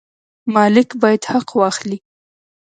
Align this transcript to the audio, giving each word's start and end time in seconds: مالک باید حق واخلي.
مالک 0.53 0.89
باید 1.01 1.23
حق 1.31 1.49
واخلي. 1.59 1.97